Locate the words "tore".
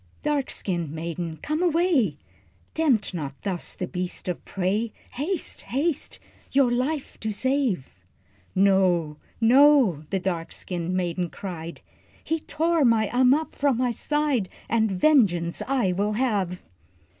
12.39-12.83